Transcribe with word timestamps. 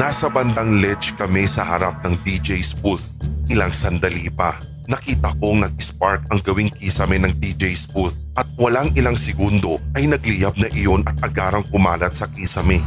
Nasa 0.00 0.32
bandang 0.32 0.80
ledge 0.80 1.12
kami 1.12 1.44
sa 1.44 1.60
harap 1.60 2.00
ng 2.00 2.16
DJ's 2.24 2.72
booth. 2.72 3.20
Ilang 3.52 3.68
sandali 3.68 4.32
pa, 4.32 4.48
nakita 4.88 5.28
kong 5.36 5.60
nag-spark 5.60 6.24
ang 6.32 6.40
gawing 6.40 6.72
kisame 6.72 7.20
ng 7.20 7.36
DJ's 7.36 7.84
booth 7.92 8.16
at 8.32 8.48
walang 8.56 8.88
ilang 8.96 9.12
segundo 9.12 9.76
ay 10.00 10.08
nagliyab 10.08 10.56
na 10.56 10.72
iyon 10.72 11.04
at 11.04 11.20
agarang 11.20 11.68
kumalat 11.68 12.16
sa 12.16 12.24
kisame. 12.32 12.80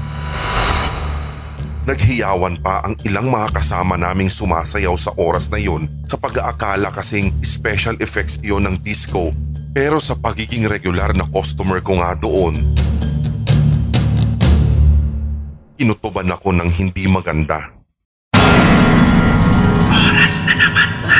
Naghiyawan 1.86 2.58
pa 2.66 2.82
ang 2.82 2.98
ilang 3.06 3.30
mga 3.30 3.62
kasama 3.62 3.94
naming 3.94 4.34
sumasayaw 4.34 4.98
sa 4.98 5.14
oras 5.14 5.54
na 5.54 5.62
iyon 5.62 5.86
sa 6.10 6.18
pag-aakala 6.18 6.90
kasing 6.98 7.30
special 7.46 7.94
effects 8.02 8.42
iyon 8.42 8.66
ng 8.66 8.82
disco 8.82 9.30
pero 9.74 10.02
sa 10.02 10.18
pagiging 10.18 10.70
regular 10.70 11.14
na 11.18 11.30
customer 11.30 11.82
ko 11.82 11.98
nga 11.98 12.14
doon, 12.18 12.74
inutuban 15.84 16.32
ako 16.32 16.56
ng 16.56 16.70
hindi 16.72 17.12
maganda. 17.12 17.76
Oras 19.92 20.36
na 20.48 20.54
naman 20.56 20.90
na. 21.04 21.20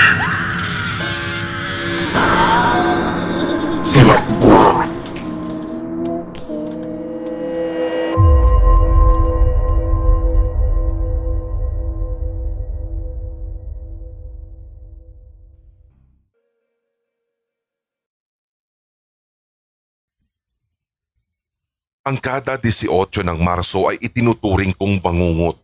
Ang 22.04 22.20
kada 22.20 22.60
18 22.60 23.24
ng 23.24 23.40
Marso 23.40 23.88
ay 23.88 23.96
itinuturing 24.04 24.76
kong 24.76 25.00
bangungot. 25.00 25.56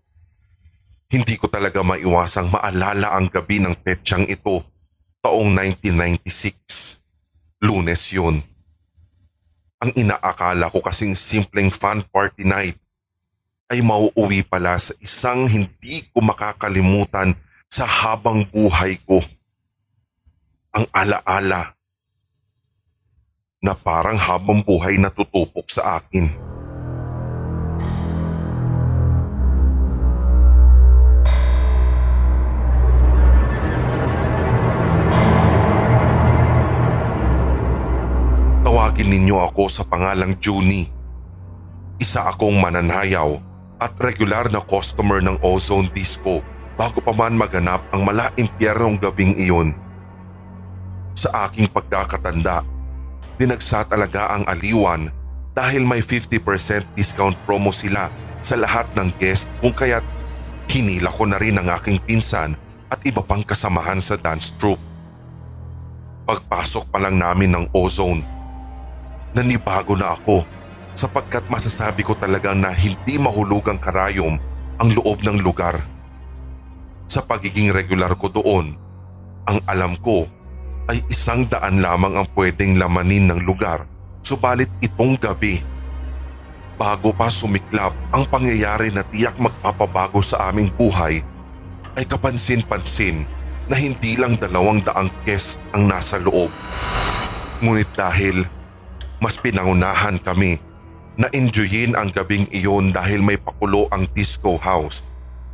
Hindi 1.11 1.35
ko 1.35 1.51
talaga 1.51 1.83
maiwasang 1.83 2.47
maalala 2.47 3.11
ang 3.11 3.27
gabi 3.27 3.59
ng 3.59 3.75
petsyang 3.83 4.23
ito 4.23 4.63
taong 5.19 5.51
1996. 5.51 7.03
Lunes 7.67 8.15
yun. 8.15 8.39
Ang 9.83 9.91
inaakala 9.99 10.71
ko 10.71 10.79
kasing 10.79 11.11
simpleng 11.11 11.67
fun 11.67 12.07
party 12.07 12.47
night 12.47 12.79
ay 13.67 13.83
mauuwi 13.83 14.39
pala 14.47 14.79
sa 14.79 14.95
isang 15.03 15.43
hindi 15.43 16.07
ko 16.15 16.23
makakalimutan 16.23 17.35
sa 17.67 17.83
habang 17.83 18.47
buhay 18.47 18.95
ko. 19.03 19.19
Ang 20.71 20.87
alaala 20.95 21.75
na 23.59 23.75
parang 23.75 24.15
habang 24.15 24.63
buhay 24.63 24.95
na 24.95 25.11
tutupok 25.11 25.67
sa 25.67 25.99
akin. 25.99 26.31
Tawagin 38.63 39.11
ninyo 39.11 39.35
ako 39.43 39.67
sa 39.67 39.83
pangalang 39.83 40.39
Junie. 40.39 40.87
Isa 41.99 42.31
akong 42.31 42.55
mananayaw 42.63 43.35
at 43.83 43.91
regular 43.99 44.47
na 44.47 44.63
customer 44.63 45.19
ng 45.19 45.35
Ozone 45.43 45.91
Disco 45.91 46.39
bago 46.79 47.03
pa 47.03 47.11
man 47.11 47.35
maganap 47.35 47.83
ang 47.91 48.07
malaimpyernong 48.07 49.03
gabing 49.03 49.35
iyon. 49.35 49.75
Sa 51.11 51.27
aking 51.43 51.67
pagkakatanda, 51.67 52.78
dinagsa 53.39 53.87
talaga 53.87 54.27
ang 54.35 54.43
aliwan 54.51 55.07
dahil 55.55 55.87
may 55.87 56.03
50% 56.03 56.43
discount 56.93 57.39
promo 57.47 57.71
sila 57.71 58.11
sa 58.43 58.59
lahat 58.59 58.85
ng 58.99 59.15
guest 59.15 59.47
kung 59.63 59.71
kaya't 59.71 60.03
hinila 60.67 61.07
ko 61.07 61.23
na 61.23 61.39
rin 61.39 61.55
ang 61.55 61.71
aking 61.71 61.97
pinsan 62.03 62.53
at 62.91 62.99
iba 63.07 63.23
pang 63.23 63.41
kasamahan 63.41 64.03
sa 64.03 64.19
dance 64.19 64.51
troupe. 64.59 64.83
Pagpasok 66.27 66.91
pa 66.91 66.99
lang 67.01 67.17
namin 67.17 67.55
ng 67.55 67.65
ozone, 67.73 68.21
nanibago 69.33 69.95
na 69.95 70.13
ako 70.13 70.45
sapagkat 70.93 71.47
masasabi 71.47 72.03
ko 72.03 72.13
talagang 72.19 72.59
na 72.59 72.75
hindi 72.75 73.15
mahulugang 73.15 73.79
karayom 73.79 74.35
ang 74.83 74.89
loob 74.93 75.23
ng 75.23 75.39
lugar. 75.39 75.79
Sa 77.09 77.25
pagiging 77.25 77.71
regular 77.73 78.13
ko 78.19 78.29
doon, 78.29 78.77
ang 79.49 79.57
alam 79.65 79.97
ko 79.97 80.29
ay 80.89 80.97
isang 81.07 81.45
daan 81.45 81.79
lamang 81.85 82.17
ang 82.17 82.27
pwedeng 82.33 82.81
lamanin 82.81 83.29
ng 83.29 83.45
lugar 83.45 83.85
subalit 84.29 84.69
itong 84.83 85.17
gabi. 85.17 85.57
Bago 86.79 87.11
pa 87.11 87.27
sumiklap 87.27 87.91
ang 88.15 88.23
pangyayari 88.29 88.93
na 88.93 89.03
tiyak 89.03 89.35
magpapabago 89.41 90.23
sa 90.23 90.53
aming 90.53 90.71
buhay 90.79 91.19
ay 91.99 92.03
kapansin-pansin 92.07 93.27
na 93.67 93.75
hindi 93.75 94.15
lang 94.15 94.39
dalawang 94.39 94.79
daang 94.85 95.11
guest 95.27 95.59
ang 95.75 95.89
nasa 95.89 96.21
loob. 96.21 96.49
Ngunit 97.59 97.91
dahil 97.97 98.45
mas 99.19 99.35
pinangunahan 99.35 100.15
kami 100.23 100.55
na 101.19 101.27
enjoyin 101.35 101.99
ang 101.99 102.07
gabing 102.15 102.47
iyon 102.55 102.95
dahil 102.95 103.19
may 103.19 103.35
pakulo 103.35 103.91
ang 103.91 104.07
disco 104.15 104.55
house 104.55 105.03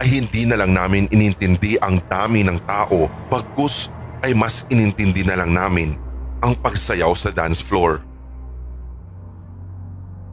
ay 0.03 0.21
hindi 0.21 0.45
na 0.45 0.61
lang 0.61 0.77
namin 0.77 1.09
inintindi 1.09 1.81
ang 1.81 1.97
dami 2.05 2.45
ng 2.45 2.59
tao 2.69 3.09
bagkus 3.33 3.89
ay 4.25 4.33
mas 4.33 4.65
inintindi 4.73 5.21
na 5.21 5.37
lang 5.37 5.53
namin 5.53 5.93
ang 6.41 6.57
pagsayaw 6.57 7.13
sa 7.13 7.29
dance 7.29 7.61
floor. 7.61 8.01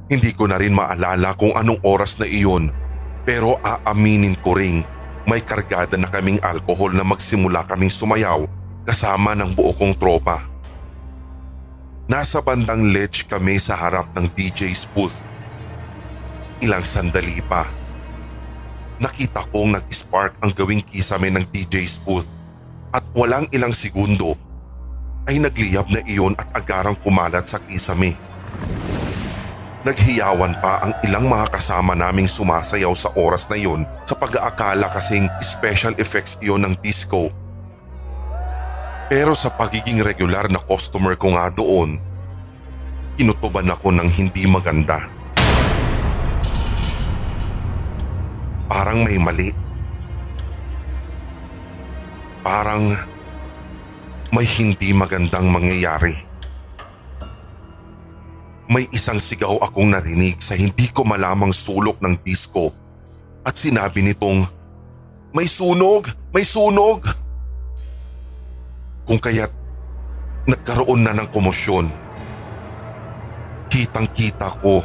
Hindi 0.09 0.33
ko 0.33 0.49
na 0.49 0.57
rin 0.57 0.73
maalala 0.73 1.37
kung 1.37 1.53
anong 1.53 1.85
oras 1.85 2.17
na 2.17 2.25
iyon 2.25 2.73
pero 3.29 3.61
aaminin 3.61 4.33
ko 4.41 4.57
ring 4.57 4.81
may 5.29 5.45
kargada 5.45 6.01
na 6.01 6.09
kaming 6.09 6.41
alkohol 6.41 6.97
na 6.97 7.05
magsimula 7.05 7.69
kaming 7.69 7.93
sumayaw 7.93 8.49
kasama 8.89 9.37
ng 9.37 9.53
buo 9.53 9.77
kong 9.77 9.93
tropa. 10.01 10.41
Nasa 12.09 12.41
bandang 12.41 12.97
ledge 12.97 13.29
kami 13.29 13.61
sa 13.61 13.77
harap 13.77 14.09
ng 14.17 14.25
DJ's 14.33 14.89
booth. 14.91 15.25
Ilang 16.65 16.85
sandali 16.85 17.45
pa. 17.45 17.65
Nakita 19.01 19.45
kong 19.53 19.77
nag-spark 19.77 20.41
ang 20.41 20.51
gawing 20.57 20.83
kisame 20.83 21.29
ng 21.29 21.45
DJ's 21.53 22.01
booth 22.03 22.42
at 22.93 23.05
walang 23.17 23.49
ilang 23.57 23.73
segundo 23.73 24.37
ay 25.27 25.41
nagliyab 25.41 25.89
na 25.89 26.05
iyon 26.05 26.37
at 26.37 26.49
agarang 26.53 26.97
kumalat 27.01 27.49
sa 27.49 27.57
kisame. 27.65 28.13
Naghiyawan 29.83 30.63
pa 30.63 30.79
ang 30.79 30.95
ilang 31.03 31.27
mga 31.27 31.51
kasama 31.51 31.99
naming 31.99 32.31
sumasayaw 32.31 32.95
sa 32.95 33.11
oras 33.19 33.51
na 33.51 33.59
iyon 33.59 33.83
sa 34.07 34.15
pag-aakala 34.15 34.87
kasing 34.93 35.27
special 35.43 35.91
effects 35.99 36.39
iyon 36.39 36.63
ng 36.63 36.75
disco. 36.79 37.33
Pero 39.11 39.35
sa 39.35 39.51
pagiging 39.51 40.07
regular 40.07 40.47
na 40.49 40.63
customer 40.63 41.19
ko 41.19 41.35
nga 41.35 41.51
doon, 41.51 41.99
inutuban 43.19 43.67
ako 43.69 43.91
ng 43.91 44.09
hindi 44.09 44.47
maganda. 44.47 45.11
Parang 48.71 49.05
may 49.05 49.19
mali. 49.19 49.62
Parang 52.43 52.91
may 54.35 54.47
hindi 54.47 54.91
magandang 54.93 55.49
mangyayari 55.49 56.33
may 58.73 58.89
isang 58.89 59.21
sigaw 59.21 59.61
akong 59.61 59.93
narinig 59.93 60.41
sa 60.41 60.57
hindi 60.57 60.89
ko 60.89 61.05
malamang 61.05 61.53
sulok 61.53 62.01
ng 62.01 62.17
disco 62.25 62.73
at 63.45 63.53
sinabi 63.53 64.01
nitong, 64.01 64.41
May 65.37 65.45
sunog! 65.45 66.09
May 66.33 66.41
sunog! 66.41 67.05
Kung 69.05 69.21
kaya't 69.21 69.53
nagkaroon 70.49 71.05
na 71.05 71.13
ng 71.13 71.29
komosyon. 71.29 71.85
Kitang 73.69 74.09
kita 74.17 74.49
ko 74.65 74.81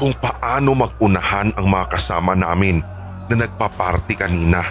kung 0.00 0.16
paano 0.16 0.72
magunahan 0.72 1.52
ang 1.60 1.66
mga 1.68 1.86
kasama 1.92 2.32
namin 2.32 2.80
na 3.28 3.44
nagpaparty 3.44 4.16
kanina. 4.16 4.64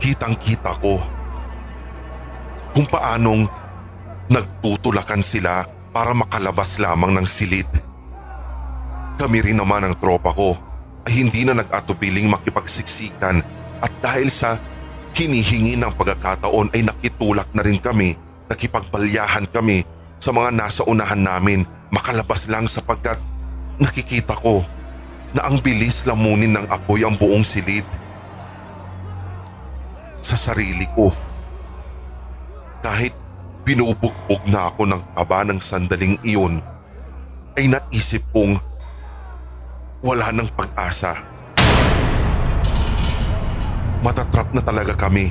Kitang 0.00 0.32
kita 0.40 0.72
ko 0.80 0.96
kung 2.72 2.88
paanong 2.88 3.44
nagtutulakan 4.32 5.20
sila 5.20 5.68
para 5.92 6.16
makalabas 6.16 6.80
lamang 6.80 7.12
ng 7.20 7.26
silid. 7.28 7.68
Kami 9.20 9.38
rin 9.44 9.60
naman 9.60 9.84
ang 9.84 9.94
tropa 10.00 10.32
ko 10.32 10.56
ay 11.04 11.20
hindi 11.20 11.44
na 11.44 11.52
nag-atubiling 11.52 12.32
makipagsiksikan 12.32 13.44
at 13.84 13.92
dahil 14.00 14.32
sa 14.32 14.56
hinihingi 15.12 15.76
ng 15.76 15.92
pagkakataon 16.00 16.72
ay 16.72 16.86
nakitulak 16.86 17.52
na 17.52 17.60
rin 17.60 17.76
kami, 17.76 18.16
nakipagbalyahan 18.48 19.44
kami 19.52 19.84
sa 20.16 20.32
mga 20.32 20.56
nasa 20.56 20.82
unahan 20.88 21.20
namin 21.20 21.60
makalabas 21.92 22.48
lang 22.48 22.64
sapagkat 22.70 23.18
nakikita 23.82 24.32
ko 24.40 24.62
na 25.36 25.44
ang 25.46 25.58
bilis 25.60 26.06
lamunin 26.06 26.56
ng 26.56 26.66
apoy 26.70 27.02
ang 27.04 27.18
buong 27.18 27.44
silid. 27.44 27.84
Sa 30.20 30.36
sarili 30.36 30.84
ko. 30.92 31.08
Kahit 32.84 33.16
binubugbog 33.64 34.42
na 34.52 34.68
ako 34.68 34.88
ng 34.88 35.02
kaba 35.16 35.48
ng 35.48 35.60
sandaling 35.60 36.20
iyon 36.24 36.60
ay 37.56 37.72
naisip 37.72 38.24
kong 38.32 38.56
wala 40.00 40.32
ng 40.32 40.48
pag-asa. 40.56 41.12
Matatrap 44.00 44.52
na 44.56 44.62
talaga 44.64 44.96
kami. 44.96 45.28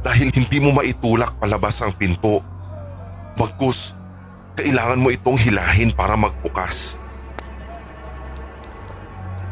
Dahil 0.00 0.30
hindi 0.30 0.58
mo 0.62 0.74
maitulak 0.74 1.38
palabas 1.42 1.82
ang 1.82 1.94
pinto. 1.94 2.42
Bagkus, 3.34 3.98
kailangan 4.58 5.02
mo 5.02 5.10
itong 5.10 5.38
hilahin 5.38 5.90
para 5.94 6.14
magbukas. 6.14 7.02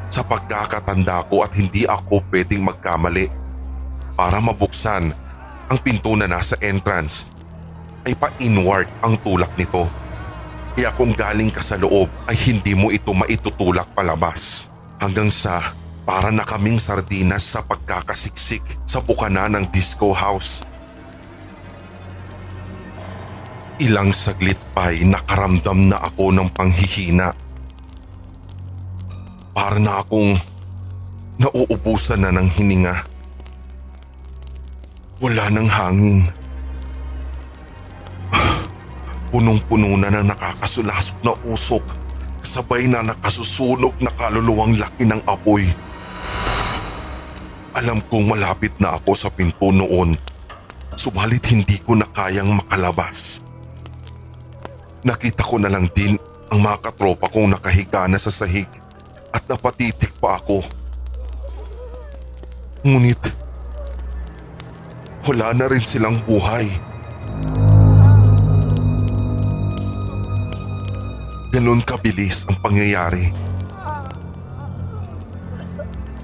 Sa 0.08 0.22
pagkakatanda 0.24 1.28
ko 1.30 1.44
at 1.44 1.52
hindi 1.54 1.84
ako 1.84 2.24
pwedeng 2.30 2.64
magkamali 2.64 3.37
para 4.18 4.42
mabuksan 4.42 5.14
ang 5.70 5.78
pinto 5.78 6.18
na 6.18 6.26
nasa 6.26 6.58
entrance 6.58 7.30
ay 8.02 8.18
pa-inward 8.18 8.90
ang 9.06 9.14
tulak 9.22 9.54
nito. 9.54 9.86
Kaya 10.74 10.90
kung 10.98 11.14
galing 11.14 11.54
ka 11.54 11.62
sa 11.62 11.78
loob 11.78 12.10
ay 12.26 12.34
hindi 12.50 12.74
mo 12.74 12.90
ito 12.90 13.14
maitutulak 13.14 13.86
palabas. 13.94 14.74
Hanggang 14.98 15.30
sa 15.30 15.62
para 16.02 16.34
na 16.34 16.42
kaming 16.42 16.82
sardinas 16.82 17.46
sa 17.46 17.62
pagkakasiksik 17.62 18.64
sa 18.82 18.98
bukana 18.98 19.46
ng 19.54 19.70
disco 19.70 20.10
house. 20.10 20.66
Ilang 23.78 24.10
saglit 24.10 24.58
pa'y 24.74 25.06
nakaramdam 25.06 25.94
na 25.94 26.02
ako 26.02 26.34
ng 26.34 26.50
panghihina. 26.50 27.30
Para 29.54 29.78
na 29.78 30.02
akong 30.02 30.34
nauubusan 31.38 32.26
na 32.26 32.34
ng 32.34 32.48
hininga. 32.58 33.17
Wala 35.18 35.50
ng 35.50 35.68
hangin. 35.68 36.20
Punong-puno 39.34 39.98
na 39.98 40.14
ng 40.14 40.30
nakakasulasok 40.30 41.18
na 41.26 41.34
usok 41.50 41.84
sabay 42.48 42.88
na 42.88 43.04
nakasusunog 43.04 43.92
na 44.00 44.08
kaluluwang 44.16 44.78
laki 44.80 45.04
ng 45.04 45.20
apoy. 45.28 45.62
Alam 47.76 48.02
kong 48.08 48.24
malapit 48.24 48.72
na 48.80 48.96
ako 48.96 49.14
sa 49.14 49.30
pinto 49.30 49.70
noon, 49.70 50.16
subalit 50.96 51.44
hindi 51.52 51.78
ko 51.84 51.94
na 51.94 52.08
kayang 52.10 52.50
makalabas. 52.56 53.44
Nakita 55.04 55.46
ko 55.46 55.62
na 55.62 55.70
lang 55.70 55.86
din 55.94 56.18
ang 56.50 56.58
mga 56.64 56.90
katropa 56.90 57.30
kong 57.30 57.54
nakahiga 57.54 58.08
na 58.10 58.18
sa 58.18 58.32
sahig 58.32 58.66
at 59.30 59.44
napatitik 59.46 60.10
pa 60.18 60.40
ako. 60.40 60.64
Ngunit, 62.82 63.20
wala 65.28 65.52
na 65.52 65.68
rin 65.68 65.84
silang 65.84 66.16
buhay. 66.24 66.64
Ganon 71.52 71.84
kabilis 71.84 72.48
ang 72.48 72.56
pangyayari. 72.64 73.28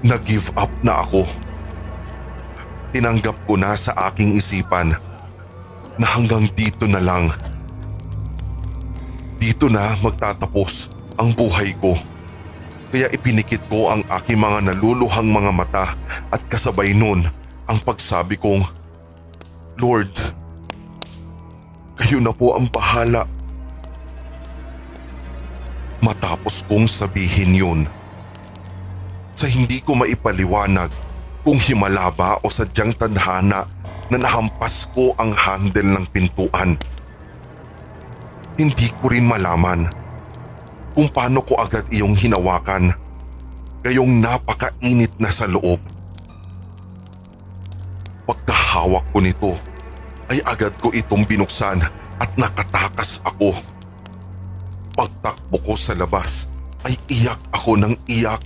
Nag-give 0.01 0.49
up 0.57 0.73
na 0.81 0.97
ako. 1.05 1.21
Tinanggap 2.97 3.37
ko 3.45 3.53
na 3.61 3.77
sa 3.77 3.93
aking 4.09 4.33
isipan 4.33 4.89
na 6.01 6.07
hanggang 6.17 6.49
dito 6.57 6.89
na 6.89 6.97
lang. 6.97 7.29
Dito 9.37 9.69
na 9.69 9.85
magtatapos 10.01 10.89
ang 11.21 11.29
buhay 11.37 11.77
ko. 11.77 11.93
Kaya 12.89 13.05
ipinikit 13.13 13.69
ko 13.69 13.93
ang 13.93 14.01
aking 14.17 14.41
mga 14.41 14.73
naluluhang 14.73 15.29
mga 15.29 15.51
mata 15.53 15.85
at 16.33 16.41
kasabay 16.49 16.97
nun 16.97 17.21
ang 17.69 17.77
pagsabi 17.85 18.37
kong, 18.41 18.84
Lord, 19.75 20.11
kayo 21.99 22.23
na 22.23 22.31
po 22.31 22.55
ang 22.55 22.71
bahala. 22.71 23.27
Matapos 25.99 26.63
kong 26.71 26.87
sabihin 26.87 27.51
yun, 27.51 27.79
sa 29.35 29.51
hindi 29.51 29.83
ko 29.83 29.99
maipaliwanag 29.99 30.87
kung 31.43 31.59
himala 31.59 32.07
ba 32.15 32.39
o 32.39 32.47
sadyang 32.47 32.95
tadhana 32.95 33.67
na 34.07 34.17
nahampas 34.17 34.87
ko 34.95 35.11
ang 35.19 35.35
handle 35.35 35.91
ng 35.91 36.05
pintuan. 36.07 36.79
Hindi 38.55 38.87
ko 39.03 39.11
rin 39.11 39.27
malaman 39.27 39.91
kung 40.95 41.11
paano 41.11 41.43
ko 41.43 41.59
agad 41.59 41.83
iyong 41.91 42.15
hinawakan 42.15 42.95
gayong 43.83 44.23
napakainit 44.23 45.11
na 45.19 45.27
sa 45.27 45.45
loob. 45.51 45.94
Pagkahawak 48.85 49.09
ko 49.09 49.17
nito 49.17 49.49
ay 50.29 50.45
agad 50.45 50.69
ko 50.77 50.93
itong 50.93 51.25
binuksan 51.25 51.81
at 52.21 52.29
nakatakas 52.37 53.17
ako. 53.25 53.49
Pagtakbo 54.93 55.57
ko 55.65 55.73
sa 55.73 55.97
labas 55.97 56.45
ay 56.85 56.93
iyak 57.09 57.41
ako 57.49 57.81
ng 57.81 57.97
iyak. 58.05 58.45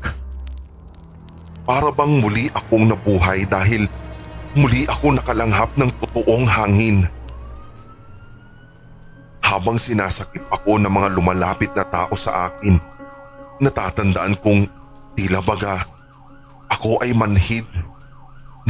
Para 1.68 1.91
bang 1.91 2.24
muli 2.24 2.47
akong 2.56 2.88
nabuhay 2.88 3.44
dahil 3.51 3.83
muli 4.56 4.88
ako 4.88 5.19
nakalanghap 5.19 5.75
ng 5.75 5.91
totoong 6.00 6.47
hangin. 6.47 7.03
Habang 9.44 9.75
sinasakip 9.75 10.47
ako 10.56 10.80
ng 10.80 10.88
mga 10.88 11.19
lumalapit 11.19 11.75
na 11.75 11.83
tao 11.83 12.15
sa 12.15 12.47
akin, 12.47 12.80
natatandaan 13.59 14.39
kong 14.39 14.71
tila 15.19 15.44
baga 15.44 15.83
ako 16.71 16.95
ay 17.03 17.12
manhid 17.12 17.68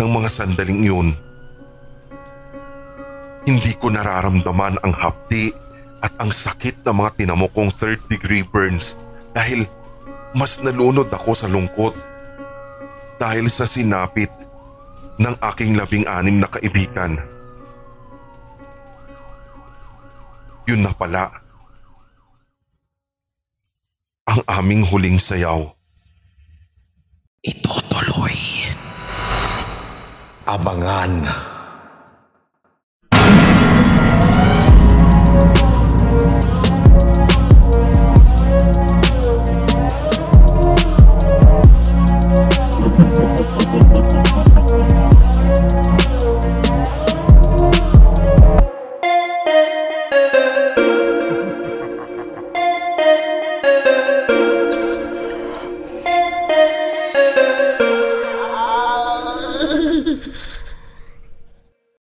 ng 0.01 0.09
mga 0.09 0.29
sandaling 0.33 0.81
yun. 0.81 1.28
Hindi 3.49 3.73
ko 3.81 3.89
nararamdaman 3.89 4.77
ang 4.85 4.93
hapdi 4.93 5.49
at 6.05 6.13
ang 6.21 6.29
sakit 6.29 6.85
ng 6.85 6.93
mga 7.01 7.17
tinamokong 7.17 7.73
third 7.73 7.97
degree 8.05 8.45
burns 8.45 8.93
dahil 9.33 9.65
mas 10.37 10.61
nalunod 10.61 11.09
ako 11.09 11.33
sa 11.33 11.49
lungkot 11.49 11.97
dahil 13.17 13.49
sa 13.49 13.65
sinapit 13.65 14.29
ng 15.17 15.33
aking 15.49 15.73
labing 15.73 16.05
anim 16.05 16.37
na 16.37 16.45
kaibigan. 16.45 17.17
Yun 20.69 20.85
na 20.85 20.93
pala. 20.93 21.25
Ang 24.29 24.45
aming 24.61 24.85
huling 24.85 25.17
sayaw. 25.17 25.65
Itutuloy. 27.41 28.37
Abangan 30.45 31.25